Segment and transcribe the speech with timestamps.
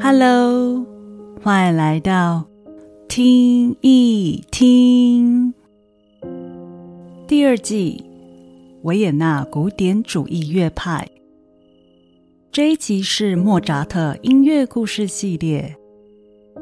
[0.00, 0.86] Hello，
[1.42, 2.44] 欢迎来到
[3.08, 5.52] 听一听
[7.28, 8.02] 第二季
[8.82, 11.06] 维也纳古典主义乐派。
[12.50, 15.76] 这一集是莫扎特音乐故事系列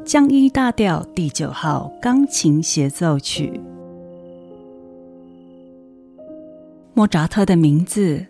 [0.03, 3.59] 降一大调第九号钢琴协奏曲。
[6.93, 8.25] 莫扎特的名字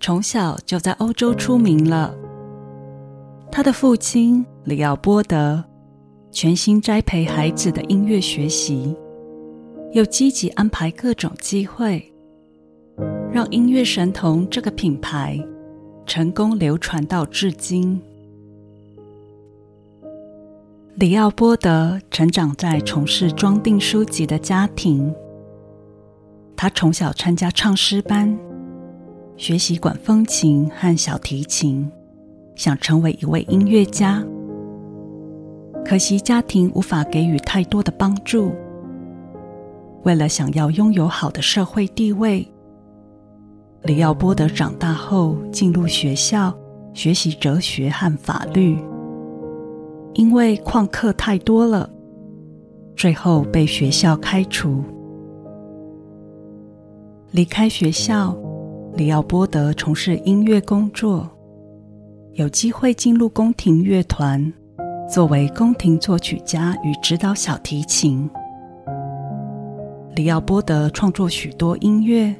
[0.00, 2.14] 从小就在欧洲出名了。
[3.56, 5.62] 他的父亲里奥波德
[6.32, 8.96] 全心栽培孩子的音乐学习，
[9.92, 12.12] 又积极安排各种机会，
[13.32, 15.40] 让音乐神童这个品牌
[16.04, 18.02] 成功流传到至今。
[20.96, 25.14] 里奥波德成长在从事装订书籍的家庭，
[26.56, 28.36] 他从小参加唱诗班，
[29.36, 31.88] 学习管风琴和小提琴。
[32.54, 34.24] 想成为一位音乐家，
[35.84, 38.52] 可惜家庭无法给予太多的帮助。
[40.04, 42.46] 为了想要拥有好的社会地位，
[43.82, 46.54] 里奥波德长大后进入学校
[46.92, 48.78] 学习哲学和法律，
[50.14, 51.88] 因为旷课太多了，
[52.94, 54.82] 最后被学校开除。
[57.32, 58.36] 离开学校，
[58.94, 61.28] 里奥波德从事音乐工作。
[62.34, 64.52] 有机会进入宫廷乐团，
[65.08, 68.28] 作为宫廷作曲家与指导小提琴。
[70.16, 72.34] 里奥波德创作许多音乐，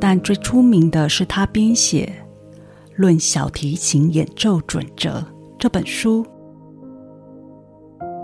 [0.00, 2.12] 但最出名的是他编写
[2.96, 5.20] 《论小提琴演奏准则》
[5.56, 6.26] 这本书。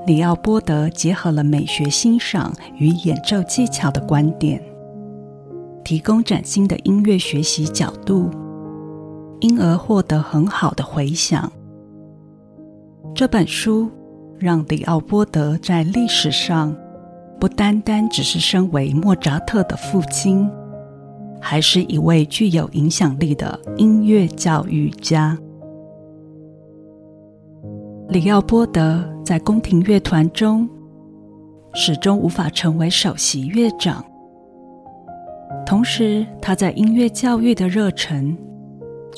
[0.07, 4.61] 里奥波德结合了美学欣赏与演奏技巧的观点，
[5.85, 8.29] 提供崭新的音乐学习角度。
[9.41, 11.51] 因而获得很好的回响。
[13.15, 13.91] 这本书
[14.39, 16.77] 让里奥波德在历史上
[17.41, 20.49] 不单单只是身为莫扎特的父亲，
[21.41, 25.39] 还是一位具有影响力的音乐教育家。
[28.09, 30.69] 里奥波德在宫廷乐团中
[31.75, 34.05] 始终无法成为首席乐长，
[35.67, 38.37] 同时他在音乐教育的热忱。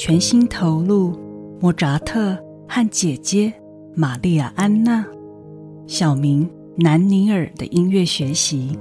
[0.03, 1.13] 全心投入
[1.61, 2.35] 莫扎特
[2.67, 3.53] 和姐姐
[3.95, 5.05] 玛丽亚·安娜
[5.87, 8.79] （小名南尼尔）的音乐学习。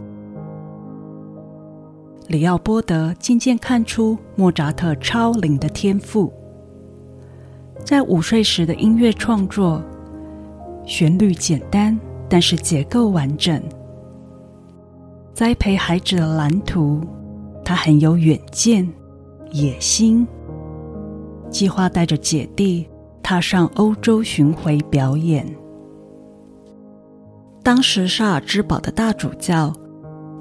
[2.27, 6.31] 里奥波德渐渐看出莫扎特超龄的天赋，
[7.83, 9.83] 在五岁时的音乐创作，
[10.85, 11.99] 旋律简单，
[12.29, 13.61] 但是结构完整。
[15.33, 17.01] 栽培孩子的蓝图，
[17.65, 18.89] 他很有远见、
[19.51, 20.25] 野心。
[21.49, 22.87] 计划带着姐弟
[23.21, 25.45] 踏上欧洲巡回表演。
[27.63, 29.73] 当时萨尔兹堡的大主教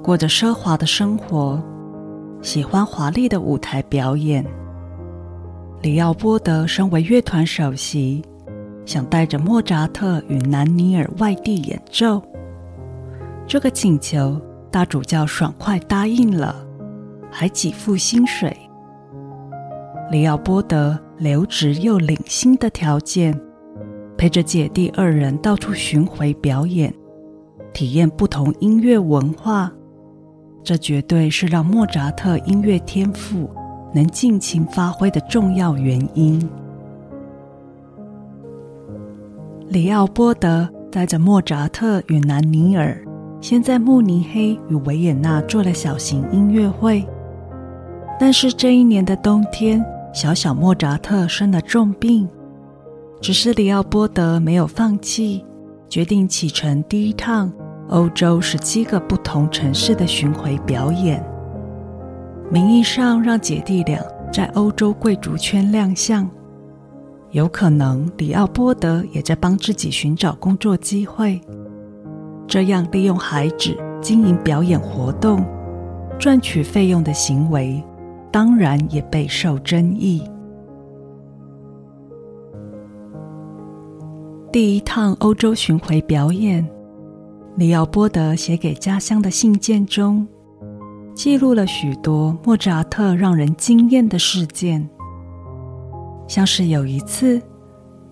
[0.03, 1.61] 过着奢华的生活，
[2.41, 4.45] 喜欢华丽的舞台表演。
[5.81, 8.23] 里奥波德身为乐团首席，
[8.85, 12.21] 想带着莫扎特与南尼尔外地演奏。
[13.47, 14.39] 这个请求，
[14.71, 16.55] 大主教爽快答应了，
[17.31, 18.55] 还给付薪水。
[20.11, 23.39] 里奥波德留职又领薪的条件，
[24.17, 26.91] 陪着姐弟二人到处巡回表演，
[27.73, 29.71] 体验不同音乐文化。
[30.63, 33.47] 这绝对是让莫扎特音乐天赋
[33.93, 36.49] 能尽情发挥的重要原因。
[39.67, 42.99] 里奥波德带着莫扎特与南尼尔，
[43.39, 47.05] 先在慕尼黑与维也纳做了小型音乐会，
[48.19, 49.85] 但是这一年的冬天。
[50.11, 52.27] 小小莫扎特生了重病，
[53.21, 55.45] 只是里奥波德没有放弃，
[55.87, 57.51] 决定启程第一趟
[57.89, 61.23] 欧洲十七个不同城市的巡回表演，
[62.51, 64.01] 名义上让姐弟俩
[64.33, 66.27] 在欧洲贵族圈亮相，
[67.31, 71.39] 有可能里奥波德也在帮自己寻找工作机会，
[72.47, 75.45] 这样利用孩子经营表演活动
[76.17, 77.83] 赚取费用的行为。
[78.31, 80.23] 当然也备受争议。
[84.51, 86.67] 第一趟欧洲巡回表演，
[87.55, 90.27] 里奥波德写给家乡的信件中，
[91.13, 94.89] 记录了许多莫扎特让人惊艳的事件，
[96.27, 97.41] 像是有一次，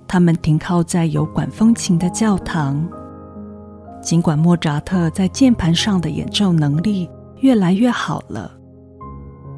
[0.08, 2.88] 他们停靠在有管风琴的教堂，
[4.02, 7.10] 尽管莫扎特在键盘上的演奏能力
[7.40, 8.57] 越来越好了。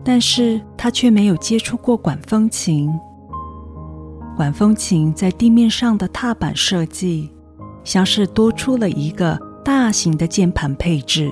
[0.04, 2.92] 但是他却没有接触过管风琴。
[4.36, 7.30] 管风琴在地面上的踏板设计，
[7.84, 11.32] 像是多出了一个大型的键盘配置。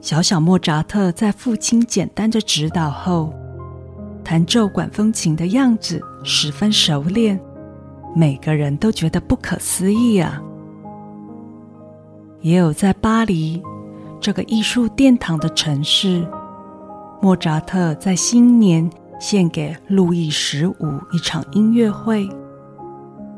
[0.00, 3.32] 小小莫扎特在父亲简单的指导后，
[4.22, 7.40] 弹奏管风琴的样子十分熟练，
[8.14, 10.40] 每个人都觉得不可思议啊！
[12.40, 13.62] 也有在巴黎
[14.20, 16.26] 这个艺术殿堂的城市，
[17.22, 18.88] 莫扎特在新年
[19.18, 20.74] 献给路易十五
[21.12, 22.26] 一场音乐会。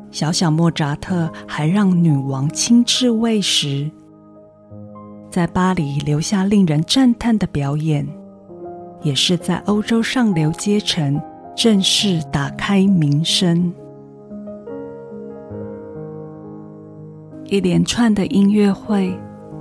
[0.09, 3.91] 小小莫扎特还让女王亲自喂食，
[5.29, 8.07] 在巴黎留下令人赞叹的表演，
[9.01, 11.21] 也是在欧洲上流阶层
[11.53, 13.73] 正式打开名声。
[17.45, 19.13] 一连串的音乐会，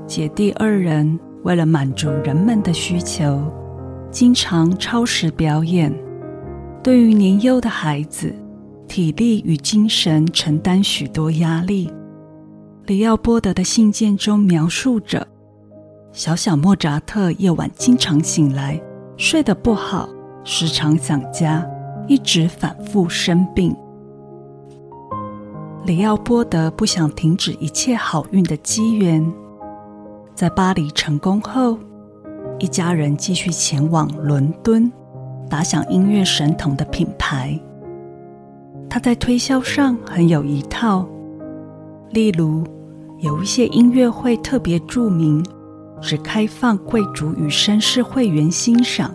[0.07, 3.43] 姐弟二人为了满足人们的需求，
[4.13, 5.91] 经常超时表演。
[6.83, 8.35] 对于年幼的孩子，
[8.87, 11.91] 体力与精神承担许多压力。
[12.85, 15.27] 里奥波德的信件中描述着：
[16.13, 18.79] 小小莫扎特夜晚经常醒来，
[19.17, 20.07] 睡得不好，
[20.45, 21.67] 时常想家，
[22.07, 23.75] 一直反复生病。
[25.87, 29.33] 里奥波德不想停止一切好运的机缘，
[30.35, 31.79] 在巴黎成功后，
[32.63, 34.91] 一家人继续前往伦敦，
[35.51, 37.59] 打响音乐神童的品牌。
[38.89, 41.05] 他在推销上很有一套，
[42.11, 42.63] 例如
[43.19, 45.45] 有一些音乐会特别著名
[46.01, 49.13] 只开放贵族与绅士会员欣赏，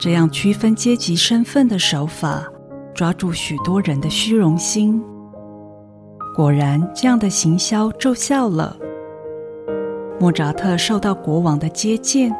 [0.00, 2.42] 这样区分阶级身份的手法，
[2.94, 4.98] 抓住许多人的虚荣心。
[6.34, 8.74] 果然，这样的行销奏效了。
[10.20, 12.34] 莫扎特受到国王的接见，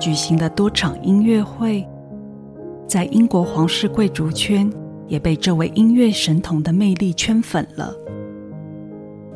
[0.00, 1.86] 举行了多场音乐会，
[2.86, 4.70] 在英国皇室贵族圈
[5.06, 7.92] 也被这位音乐神童的魅力圈粉了。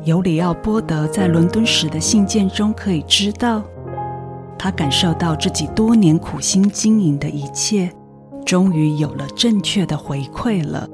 [0.03, 3.63] 尤里奥波德在伦敦时的信件中可以知道，
[4.57, 7.91] 他感受到自己多年苦心经营的一切，
[8.43, 10.89] 终于有了正确的回馈了。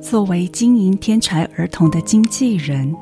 [0.00, 2.96] 作为经营天才儿童的经纪人，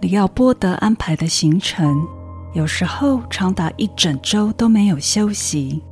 [0.00, 2.06] 里奥波德安排的行程
[2.54, 5.82] 有时候长达一整周都没有休息。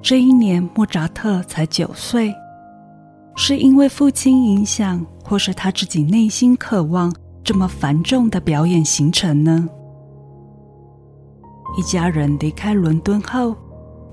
[0.00, 2.34] 这一年，莫扎特才九岁，
[3.36, 7.14] 是因为父亲影响，或是他自己内心渴望
[7.44, 9.68] 这么繁重的表演行程呢？
[11.76, 13.54] 一家人离开伦敦后，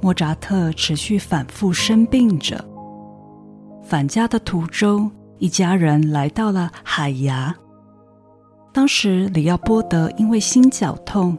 [0.02, 2.64] 莫扎特持续反复生病着。
[3.86, 7.56] 返家的途中，一家人来到了海牙。
[8.74, 11.38] 当时，里奥波德因为心绞痛，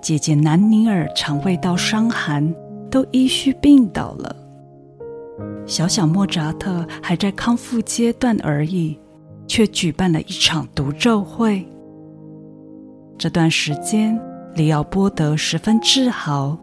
[0.00, 2.54] 姐姐南尼尔肠胃道伤寒，
[2.88, 4.36] 都依序病倒了。
[5.66, 8.96] 小小莫扎特还在康复阶段而已，
[9.48, 11.66] 却举办了一场独奏会。
[13.18, 14.16] 这段时间，
[14.54, 16.56] 里奥波德十分自豪。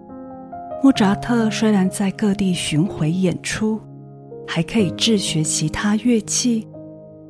[0.82, 3.78] 莫扎特虽然在各地巡回演出。
[4.54, 6.68] 还可以自学其他乐器，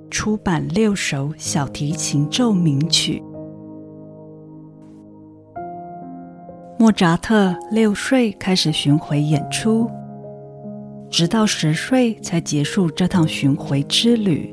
[0.10, 3.22] 出版六首小提琴奏鸣曲。
[6.80, 9.88] 莫扎特六岁开始巡回演出，
[11.12, 14.52] 直到十岁才结束这趟巡回之旅。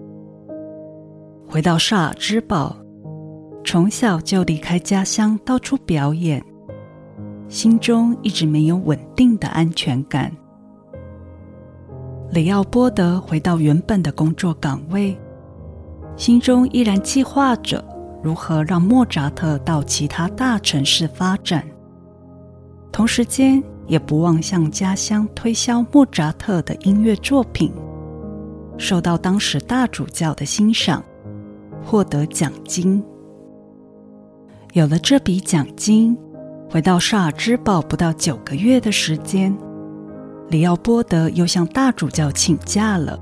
[1.48, 2.76] 回到萨尔兹堡，
[3.64, 6.44] 从小就离开家乡到处表演，
[7.48, 10.30] 心中一直没有稳定的安全感。
[12.30, 15.18] 里奥波德回到原本的工作岗位，
[16.14, 17.82] 心中依然计划着
[18.23, 21.64] 如何让莫扎特到其他大城市发展，
[22.92, 27.73] 同时间也不忘向家乡推销莫扎特的音乐作品，
[28.76, 31.02] 受到当时大主教的欣赏，
[31.82, 33.02] 获得奖金。
[34.75, 36.14] 有了这笔奖金，
[36.70, 39.56] 回到萨尔兹堡不到九个月的时间。
[40.50, 43.20] 里奥波德又向大主教请假了，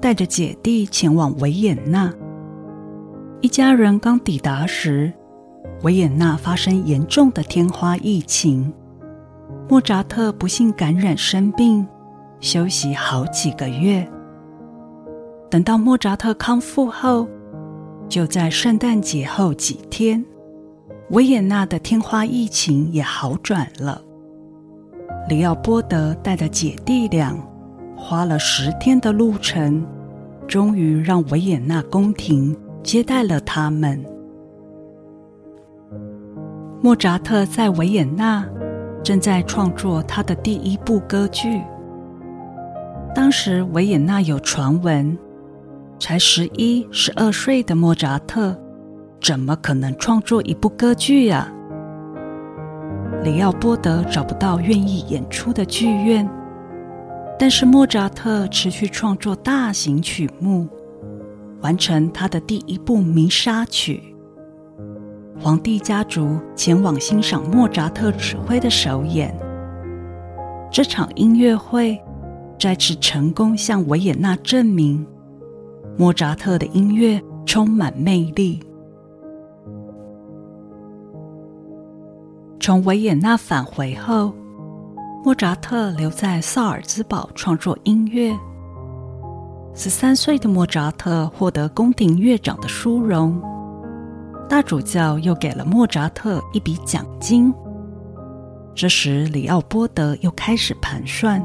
[0.00, 2.12] 带着姐弟前往维也纳。
[3.40, 5.12] 一家人刚抵达时，
[5.82, 8.72] 维也纳发生严重的天花疫情，
[9.68, 11.86] 莫扎特不幸感染生病，
[12.40, 14.06] 休息好几个月。
[15.48, 17.28] 等到莫扎特康复后，
[18.08, 20.24] 就在圣诞节后几天，
[21.10, 24.02] 维也纳的天花疫情也好转了。
[25.28, 27.36] 里奥波德带着姐弟俩，
[27.96, 29.86] 花了十天的路程，
[30.48, 34.04] 终于让维也纳宫廷接待了他们。
[36.82, 38.44] 莫扎特在维也纳
[39.04, 41.60] 正在创作他的第一部歌剧。
[43.14, 45.16] 当时维也纳有传闻，
[45.98, 48.56] 才十一、十二岁的莫扎特，
[49.20, 51.52] 怎么可能创作一部歌剧呀？
[53.22, 56.26] 里奥波德找不到愿意演出的剧院，
[57.38, 60.66] 但是莫扎特持续创作大型曲目，
[61.60, 64.02] 完成他的第一部《弥撒曲》。
[65.42, 69.34] 皇帝家族前往欣赏莫扎特指挥的首演，
[70.70, 72.00] 这场音乐会。
[72.58, 75.06] 再次成功向维也纳证明，
[75.96, 78.60] 莫扎特的音乐充满魅力。
[82.60, 84.34] 从维也纳返回后，
[85.24, 88.38] 莫扎特留在萨尔兹堡创作音乐。
[89.74, 93.40] 十三岁的莫扎特获得宫廷乐长的殊荣，
[94.46, 97.52] 大主教又给了莫扎特一笔奖金。
[98.74, 101.42] 这时，里奥波德又开始盘算。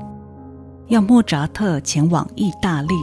[0.88, 2.94] 要莫扎特前往意大利。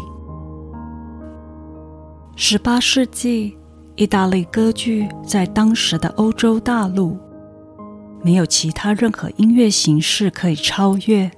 [2.36, 3.56] 十八世纪，
[3.96, 7.18] 意大利歌剧在当时的欧洲大陆，
[8.22, 11.30] 没有其他任何音乐形式可以超越。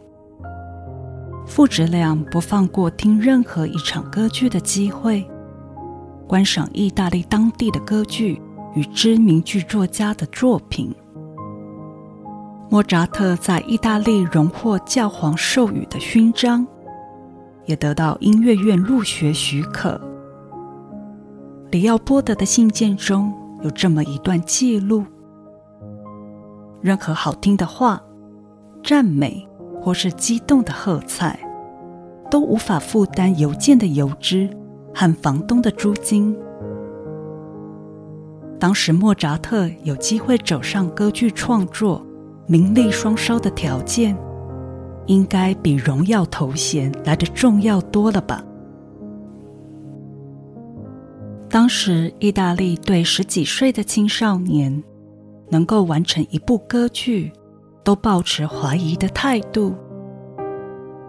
[1.46, 5.26] 父子俩不放过听任何一场歌剧的机会，
[6.26, 8.40] 观赏意大利当地的歌剧
[8.74, 10.94] 与知名剧作家的作品。
[12.70, 16.66] 莫扎特在意大利荣获教皇授予的勋章，
[17.66, 20.00] 也得到音乐院入学许可。
[21.70, 25.04] 里奥波德的信件中有这么一段记录：
[26.84, 27.98] 任何好听的话、
[28.82, 29.48] 赞美
[29.80, 31.40] 或是激动的喝彩，
[32.30, 34.46] 都无法负担邮件的邮资
[34.94, 36.36] 和房东的租金。
[38.60, 42.04] 当时莫扎特有机会走上歌剧创作。
[42.46, 44.14] 名利双收的条件，
[45.06, 48.44] 应该比荣耀头衔来的重要多了吧？
[51.48, 54.84] 当时，意大利对十几岁的青少年
[55.50, 57.32] 能够完成一部歌剧，
[57.82, 59.74] 都抱持怀疑的态度。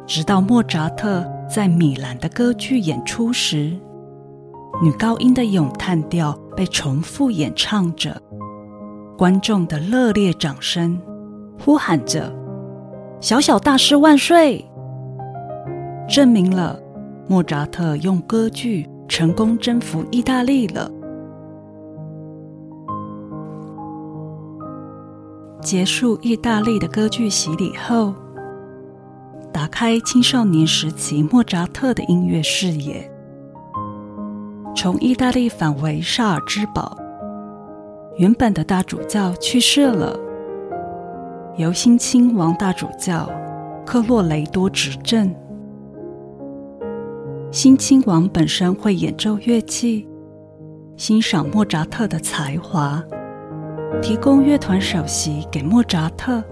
[0.05, 3.75] 直到莫扎特在米兰的歌剧演出时，
[4.81, 8.21] 女高音的咏叹调被重复演唱着，
[9.17, 11.01] 观众的热烈掌声。
[11.57, 12.31] 呼喊着
[13.21, 14.63] “小小大师万岁”，
[16.07, 16.77] 证明了
[17.27, 20.91] 莫扎特用歌剧成功征服意大利了。
[25.65, 28.13] 结束意大利的歌剧洗礼后，
[29.51, 33.11] 打开青少年时期莫扎特的音乐视野。
[34.75, 36.95] 从意大利返回萨尔兹堡，
[38.17, 40.15] 原本的大主教去世了。
[41.57, 43.27] 由新亲王大主教
[43.87, 45.33] 克洛雷多执政。
[47.49, 50.07] 新亲王本身会演奏乐器，
[50.95, 53.03] 欣赏莫扎特的才华，
[54.01, 56.43] 提供乐团首席给莫扎特。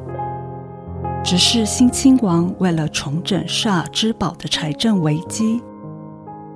[1.23, 5.63] 只是新亲王为了重整萨尔兹堡的财政危机，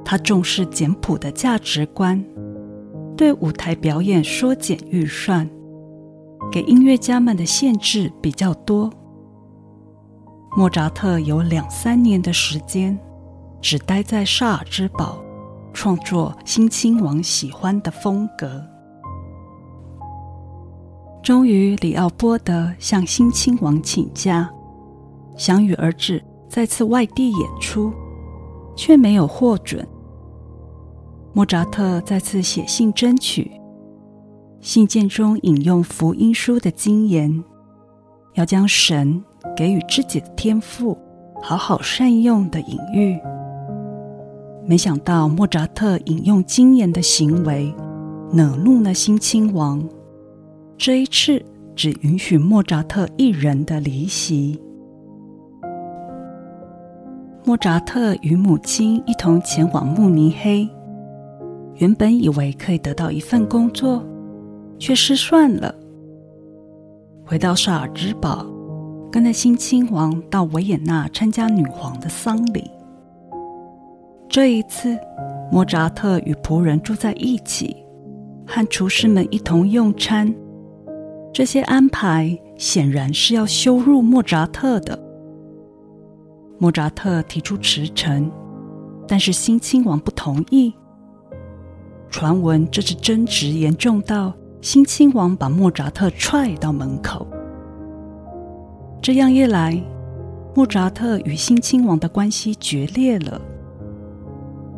[0.03, 2.22] 他重视简朴的价值观，
[3.15, 5.50] 对舞台表演缩减预算。
[6.51, 8.91] 给音乐家们的限制比较多。
[10.56, 13.00] 莫扎特有两三年的时间，
[13.62, 15.17] 只待在萨尔兹堡，
[15.74, 18.62] 创作新亲王喜欢的风格。
[21.27, 24.50] 终于，里奥波德向新亲王请假，
[25.36, 27.91] 想与儿子再次外地演出，
[28.77, 29.86] 却没有获准。
[31.34, 33.51] 莫扎特再次写信争取。
[34.62, 37.43] 信件中引用福音书的经言，
[38.36, 39.22] 要将神
[39.53, 40.98] 给予自己的天赋
[41.41, 43.19] 好好善用的隐喻。
[44.65, 47.75] 没想到莫扎特引用经言的行为，
[48.31, 49.86] 惹怒了新亲王。
[50.77, 51.43] 这一次
[51.75, 54.60] 只允许莫扎特一人的离席。
[57.43, 60.69] 莫扎特与母亲一同前往慕尼黑，
[61.75, 64.03] 原本以为可以得到一份工作。
[64.79, 65.74] 却失算了。
[67.25, 68.46] 回到萨尔兹堡，
[69.12, 72.69] 跟着新亲王到维也纳参加女皇的丧礼。
[74.29, 74.98] 这一次，
[75.51, 77.75] 莫扎特与仆人住在一起，
[78.46, 80.34] 和厨师们一同用餐。
[81.38, 85.00] 这些安排显然是要羞辱莫扎特的。
[86.58, 88.32] 莫扎特提出辞呈，
[89.08, 90.74] 但是新亲王不同意。
[92.10, 94.34] 传闻这次争执严重到。
[94.62, 97.27] 新亲王把莫扎特踹到门口。
[99.00, 99.79] 这样一来，
[100.56, 103.39] 莫扎特与新亲王的关系决裂了，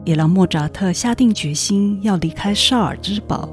[0.03, 3.47] 也让莫扎特下定决心要离开绍尔兹堡，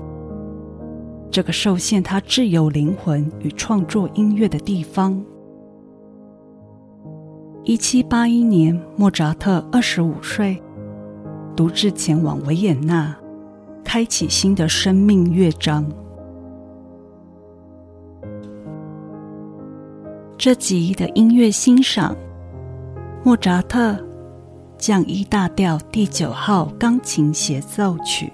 [1.37, 5.23] 这个受限他自由灵魂与创作音乐的地方。
[7.62, 10.59] 一七八一年，莫扎特二十五岁，
[11.55, 13.14] 独自前往维也纳，
[13.85, 15.85] 开启新的生命乐章。
[20.38, 22.16] 这集的音乐欣赏，
[23.23, 23.95] 莫扎特
[24.78, 28.33] 降一大调第九号钢琴协奏曲。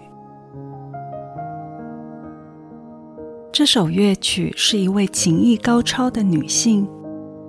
[3.62, 6.84] 这首乐曲是一位琴艺高超的女性。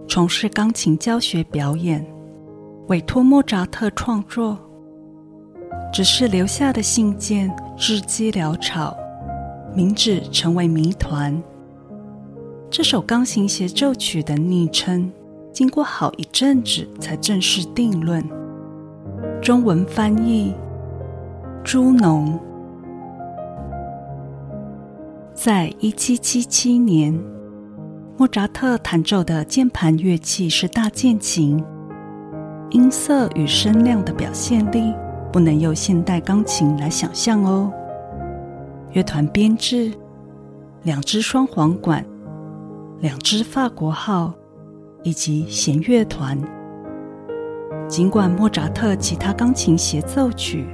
[0.07, 2.05] 从事钢琴教学表演，
[2.87, 4.55] 委托莫扎特创作，
[5.91, 8.95] 只是留下的信件字迹潦草，
[9.73, 11.41] 名字成为谜团。
[12.69, 15.11] 这首钢琴协奏曲的昵称，
[15.51, 18.23] 经过好一阵子才正式定论。
[19.41, 20.53] 中文翻译：
[21.63, 22.39] 朱农，
[25.43, 27.13] 在一七七七年。
[28.15, 31.61] 莫扎特弹奏的键盘乐器是大键琴，
[32.69, 34.93] 音色与声量的表现力
[35.33, 37.69] 不能用现代钢琴来想象哦。
[38.93, 39.91] 乐团编制：
[40.83, 42.05] 两支双簧管、
[43.01, 44.33] 两支法国号
[45.03, 46.39] 以及弦乐团。
[47.89, 50.65] 尽管莫扎特其他钢琴协奏曲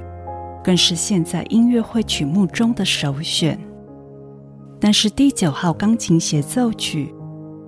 [0.62, 3.58] 更是现在音乐会曲目中的首选，
[4.80, 7.14] 但是第九号钢琴协奏曲。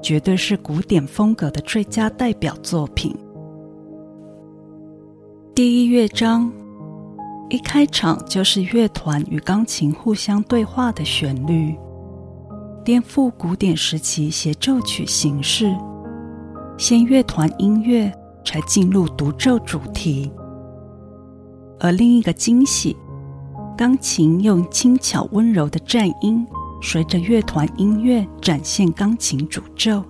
[0.02, 3.16] 绝对是古典风格的最佳代表作品。
[5.54, 6.52] 第一乐章
[7.48, 11.76] 一开场就是乐团与钢琴互相对话的旋律，
[12.84, 15.72] 颠覆古典时期协奏曲形式。
[16.76, 18.12] 先乐团音乐，
[18.44, 20.32] 才进入独奏主题。
[21.78, 22.96] 而另一个惊喜，
[23.78, 26.44] 钢琴用轻巧温柔的颤音。
[26.84, 30.04] 随着乐团音乐展现钢琴主奏，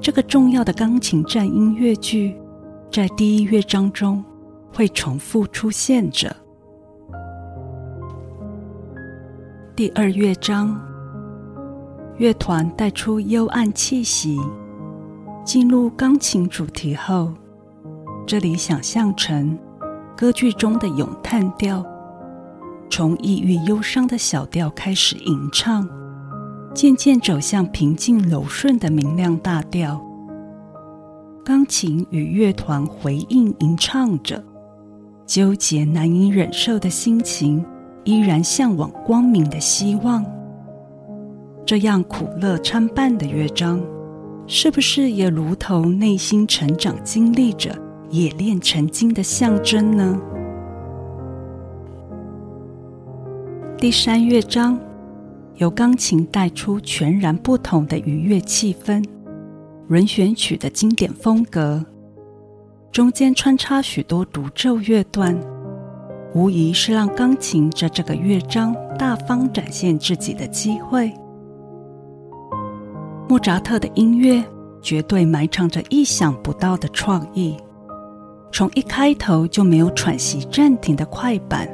[0.00, 2.34] 这个重要的钢琴战音乐剧
[2.90, 4.24] 在第一乐章中
[4.72, 6.34] 会重复出现着。
[9.76, 10.80] 第二乐章，
[12.16, 14.40] 乐团带出幽暗气息，
[15.44, 17.30] 进入钢琴主题后，
[18.26, 19.58] 这里想象成
[20.16, 21.84] 歌剧中的咏叹调。
[22.90, 25.88] 从抑郁忧伤的小调开始吟唱，
[26.74, 30.00] 渐渐走向平静柔顺的明亮大调。
[31.44, 34.42] 钢琴与乐团回应吟唱着，
[35.26, 37.64] 纠结难以忍受的心情，
[38.04, 40.24] 依然向往光明的希望。
[41.66, 43.82] 这样苦乐参半的乐章，
[44.46, 47.76] 是不是也如同内心成长经历着
[48.10, 50.18] 冶炼成金的象征呢？
[53.84, 54.80] 第三乐章
[55.56, 59.04] 由钢琴带出全然不同的愉悦气氛，
[59.88, 61.84] 轮选曲的经典风格，
[62.90, 65.38] 中间穿插许多独奏乐段，
[66.34, 71.12] 无疑是让钢琴在这个乐章大方展现自己的机会。
[73.28, 74.42] 莫扎特的音乐
[74.80, 77.54] 绝对埋藏着意想不到的创意，
[78.50, 81.68] 从一开头就没有喘息暂停的快板。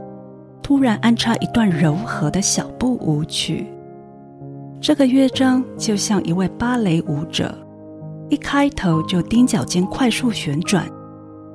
[0.62, 3.66] 突然安插一段柔和的小步舞曲，
[4.81, 7.53] 这个乐章就像一位芭蕾舞者，
[8.29, 10.87] 一开头就踮脚尖快速旋转，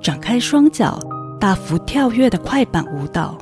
[0.02, 1.00] 展开双脚
[1.39, 3.38] 大幅跳跃的快板舞蹈。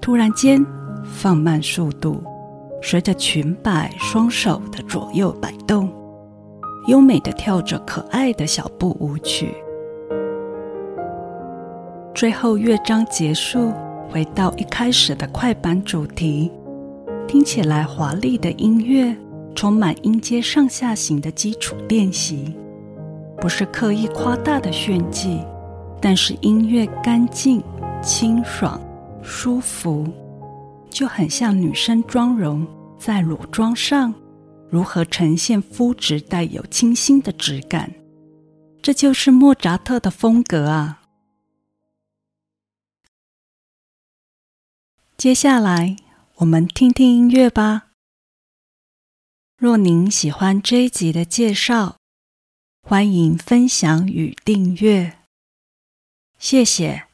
[0.00, 0.64] 突然间
[1.04, 2.22] 放慢速度，
[2.82, 5.88] 随着裙摆双手的左右摆动，
[6.88, 9.54] 优美的跳着可爱的小步舞曲。
[12.14, 13.72] 最后乐章结束。
[14.12, 16.52] 回到一开始的快板主题，
[17.26, 19.16] 听起来华丽的音乐，
[19.54, 22.54] 充满音阶上下行的基础练习，
[23.40, 25.40] 不是刻意夸大的炫技，
[25.98, 27.62] 但是音乐干净、
[28.02, 28.78] 清爽、
[29.22, 30.06] 舒服，
[30.90, 32.66] 就很像女生妆容
[32.98, 34.12] 在裸妆上
[34.68, 37.90] 如何呈现肤质带有清新的质感，
[38.82, 40.98] 这就是莫扎特的风格啊。
[45.22, 45.94] 接下来，
[46.38, 47.92] 我们听听音乐吧。
[49.56, 51.98] 若您喜欢这一集的介绍，
[52.82, 55.20] 欢迎分享与订阅，
[56.40, 57.06] 谢谢。